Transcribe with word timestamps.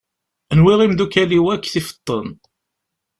Nwiɣ 0.57 0.79
imeddukal-iw 0.81 1.45
akk 1.53 1.65
tifeḍ-ten. 1.73 2.27